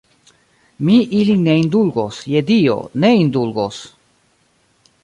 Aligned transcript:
Mi 0.87 0.95
ilin 1.17 1.43
ne 1.49 1.53
indulgos, 1.65 2.23
je 2.33 2.43
Dio, 2.49 2.79
ne 3.05 3.13
indulgos. 3.21 3.85